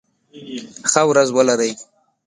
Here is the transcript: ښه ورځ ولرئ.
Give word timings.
ښه 0.91 1.01
ورځ 1.09 1.29
ولرئ. 1.33 1.71